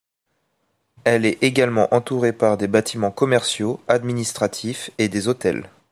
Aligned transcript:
Elle 1.03 1.27
est 1.27 1.43
également 1.43 1.93
entourée 1.93 2.33
par 2.33 2.57
des 2.57 2.65
bâtiments 2.67 3.11
commerciaux, 3.11 3.79
administratifs 3.87 4.89
et 4.97 5.09
des 5.09 5.27
hôtels. 5.27 5.69